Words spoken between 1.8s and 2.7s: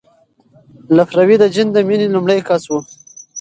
مینې لومړی کس